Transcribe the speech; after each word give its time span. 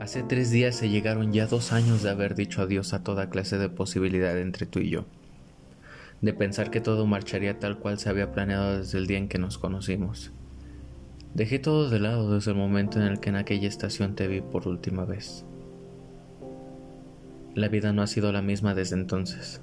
Hace 0.00 0.22
tres 0.22 0.50
días 0.50 0.76
se 0.76 0.88
llegaron 0.88 1.30
ya 1.30 1.46
dos 1.46 1.74
años 1.74 2.02
de 2.02 2.08
haber 2.08 2.34
dicho 2.34 2.62
adiós 2.62 2.94
a 2.94 3.04
toda 3.04 3.28
clase 3.28 3.58
de 3.58 3.68
posibilidad 3.68 4.38
entre 4.40 4.64
tú 4.64 4.78
y 4.78 4.88
yo, 4.88 5.04
de 6.22 6.32
pensar 6.32 6.70
que 6.70 6.80
todo 6.80 7.04
marcharía 7.04 7.58
tal 7.58 7.78
cual 7.78 7.98
se 7.98 8.08
había 8.08 8.32
planeado 8.32 8.78
desde 8.78 8.96
el 8.96 9.06
día 9.06 9.18
en 9.18 9.28
que 9.28 9.38
nos 9.38 9.58
conocimos. 9.58 10.32
Dejé 11.34 11.58
todo 11.58 11.90
de 11.90 12.00
lado 12.00 12.32
desde 12.32 12.52
el 12.52 12.56
momento 12.56 12.98
en 12.98 13.08
el 13.08 13.20
que 13.20 13.28
en 13.28 13.36
aquella 13.36 13.68
estación 13.68 14.14
te 14.14 14.26
vi 14.26 14.40
por 14.40 14.66
última 14.66 15.04
vez. 15.04 15.44
La 17.54 17.68
vida 17.68 17.92
no 17.92 18.00
ha 18.00 18.06
sido 18.06 18.32
la 18.32 18.40
misma 18.40 18.74
desde 18.74 18.96
entonces. 18.96 19.60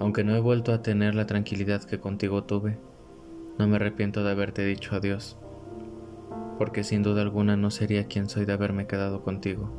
Aunque 0.00 0.24
no 0.24 0.34
he 0.34 0.40
vuelto 0.40 0.72
a 0.72 0.82
tener 0.82 1.14
la 1.14 1.26
tranquilidad 1.26 1.84
que 1.84 2.00
contigo 2.00 2.42
tuve, 2.42 2.78
no 3.60 3.68
me 3.68 3.76
arrepiento 3.76 4.24
de 4.24 4.32
haberte 4.32 4.64
dicho 4.64 4.96
adiós, 4.96 5.36
porque 6.58 6.84
sin 6.84 7.02
duda 7.02 7.22
alguna 7.22 7.56
no 7.56 7.70
sería 7.70 8.06
quien 8.06 8.28
soy 8.28 8.44
de 8.44 8.52
haberme 8.52 8.86
quedado 8.86 9.22
contigo. 9.22 9.70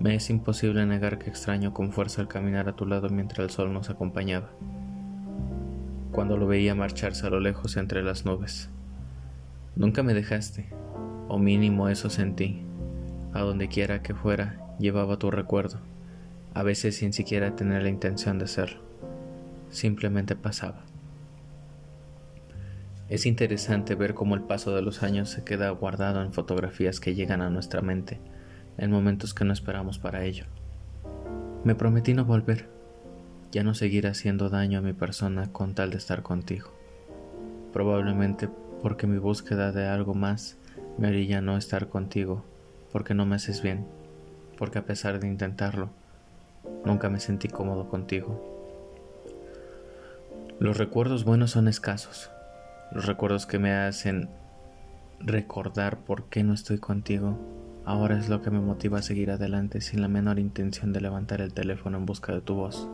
Me 0.00 0.14
es 0.14 0.30
imposible 0.30 0.84
negar 0.86 1.18
que 1.18 1.30
extraño 1.30 1.72
con 1.72 1.92
fuerza 1.92 2.20
el 2.20 2.28
caminar 2.28 2.68
a 2.68 2.76
tu 2.76 2.86
lado 2.86 3.08
mientras 3.08 3.40
el 3.40 3.50
sol 3.50 3.72
nos 3.72 3.90
acompañaba, 3.90 4.50
cuando 6.12 6.36
lo 6.36 6.46
veía 6.46 6.74
marcharse 6.74 7.26
a 7.26 7.30
lo 7.30 7.40
lejos 7.40 7.76
entre 7.76 8.02
las 8.02 8.24
nubes. 8.24 8.70
Nunca 9.76 10.02
me 10.02 10.14
dejaste, 10.14 10.68
o 11.28 11.38
mínimo 11.38 11.88
eso 11.88 12.10
sentí, 12.10 12.62
a 13.32 13.40
donde 13.40 13.68
quiera 13.68 14.02
que 14.02 14.14
fuera 14.14 14.60
llevaba 14.78 15.18
tu 15.18 15.30
recuerdo, 15.30 15.78
a 16.54 16.62
veces 16.62 16.96
sin 16.96 17.12
siquiera 17.12 17.56
tener 17.56 17.82
la 17.82 17.88
intención 17.88 18.38
de 18.38 18.44
hacerlo. 18.44 18.80
Simplemente 19.70 20.36
pasaba. 20.36 20.84
Es 23.14 23.26
interesante 23.26 23.94
ver 23.94 24.12
cómo 24.14 24.34
el 24.34 24.40
paso 24.40 24.74
de 24.74 24.82
los 24.82 25.04
años 25.04 25.28
se 25.28 25.44
queda 25.44 25.70
guardado 25.70 26.20
en 26.20 26.32
fotografías 26.32 26.98
que 26.98 27.14
llegan 27.14 27.42
a 27.42 27.48
nuestra 27.48 27.80
mente 27.80 28.18
en 28.76 28.90
momentos 28.90 29.34
que 29.34 29.44
no 29.44 29.52
esperamos 29.52 30.00
para 30.00 30.24
ello. 30.24 30.46
Me 31.62 31.76
prometí 31.76 32.12
no 32.12 32.24
volver, 32.24 32.68
ya 33.52 33.62
no 33.62 33.74
seguir 33.74 34.08
haciendo 34.08 34.48
daño 34.48 34.80
a 34.80 34.82
mi 34.82 34.94
persona 34.94 35.46
con 35.52 35.76
tal 35.76 35.90
de 35.90 35.98
estar 35.98 36.24
contigo. 36.24 36.72
Probablemente 37.72 38.48
porque 38.82 39.06
mi 39.06 39.18
búsqueda 39.18 39.70
de 39.70 39.86
algo 39.86 40.14
más 40.14 40.58
me 40.98 41.06
orilla 41.06 41.40
no 41.40 41.56
estar 41.56 41.88
contigo, 41.88 42.44
porque 42.90 43.14
no 43.14 43.26
me 43.26 43.36
haces 43.36 43.62
bien 43.62 43.86
porque 44.58 44.80
a 44.80 44.84
pesar 44.84 45.20
de 45.20 45.28
intentarlo, 45.28 45.90
nunca 46.84 47.08
me 47.08 47.20
sentí 47.20 47.46
cómodo 47.46 47.88
contigo. 47.88 48.42
Los 50.58 50.78
recuerdos 50.78 51.24
buenos 51.24 51.52
son 51.52 51.68
escasos, 51.68 52.30
los 52.92 53.06
recuerdos 53.06 53.46
que 53.46 53.58
me 53.58 53.72
hacen 53.72 54.28
recordar 55.20 55.98
por 55.98 56.28
qué 56.28 56.44
no 56.44 56.52
estoy 56.52 56.78
contigo, 56.78 57.38
ahora 57.84 58.18
es 58.18 58.28
lo 58.28 58.42
que 58.42 58.50
me 58.50 58.60
motiva 58.60 58.98
a 58.98 59.02
seguir 59.02 59.30
adelante 59.30 59.80
sin 59.80 60.00
la 60.02 60.08
menor 60.08 60.38
intención 60.38 60.92
de 60.92 61.00
levantar 61.00 61.40
el 61.40 61.54
teléfono 61.54 61.98
en 61.98 62.06
busca 62.06 62.32
de 62.32 62.40
tu 62.40 62.54
voz. 62.54 62.88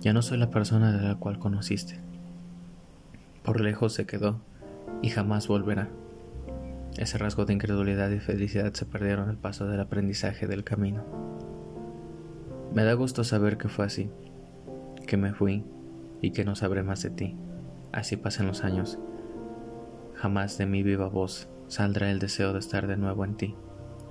Ya 0.00 0.12
no 0.12 0.22
soy 0.22 0.38
la 0.38 0.50
persona 0.50 0.92
de 0.92 1.06
la 1.06 1.14
cual 1.16 1.38
conociste. 1.38 2.00
Por 3.42 3.60
lejos 3.60 3.92
se 3.92 4.06
quedó 4.06 4.40
y 5.02 5.10
jamás 5.10 5.48
volverá. 5.48 5.88
Ese 6.96 7.18
rasgo 7.18 7.44
de 7.44 7.52
incredulidad 7.52 8.10
y 8.10 8.18
felicidad 8.18 8.72
se 8.72 8.86
perdieron 8.86 9.28
al 9.28 9.36
paso 9.36 9.66
del 9.66 9.80
aprendizaje 9.80 10.46
del 10.46 10.64
camino. 10.64 11.04
Me 12.74 12.84
da 12.84 12.94
gusto 12.94 13.24
saber 13.24 13.58
que 13.58 13.68
fue 13.68 13.84
así, 13.84 14.10
que 15.06 15.16
me 15.16 15.32
fui 15.32 15.64
y 16.20 16.30
que 16.32 16.44
no 16.44 16.54
sabré 16.56 16.82
más 16.82 17.02
de 17.02 17.10
ti. 17.10 17.36
Así 17.92 18.16
pasan 18.16 18.46
los 18.46 18.62
años. 18.62 18.98
Jamás 20.14 20.58
de 20.58 20.66
mi 20.66 20.82
viva 20.82 21.08
voz 21.08 21.48
saldrá 21.66 22.10
el 22.10 22.18
deseo 22.18 22.52
de 22.52 22.58
estar 22.58 22.86
de 22.86 22.96
nuevo 22.96 23.24
en 23.24 23.36
ti, 23.36 23.56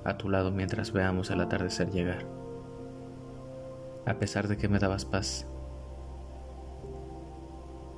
a 0.04 0.18
tu 0.18 0.30
lado 0.30 0.52
mientras 0.52 0.92
veamos 0.92 1.30
el 1.30 1.40
atardecer 1.42 1.90
llegar. 1.92 2.26
A 4.06 4.16
pesar 4.16 4.48
de 4.48 4.58
que 4.58 4.68
me 4.68 4.80
dabas 4.80 5.06
paz, 5.06 5.48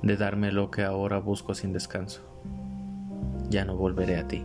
de 0.02 0.16
darme 0.16 0.52
lo 0.52 0.70
que 0.70 0.82
ahora 0.82 1.18
busco 1.18 1.54
sin 1.54 1.72
descanso, 1.72 2.22
ya 3.48 3.64
no 3.64 3.76
volveré 3.76 4.18
a 4.18 4.28
ti. 4.28 4.44